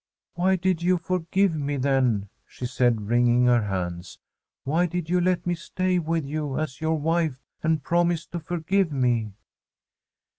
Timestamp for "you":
0.81-0.97, 5.11-5.21, 6.25-6.57